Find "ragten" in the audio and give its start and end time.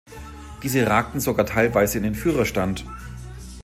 0.87-1.19